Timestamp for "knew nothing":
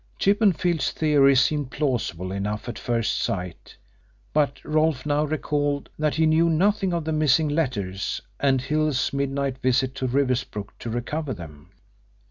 6.25-6.91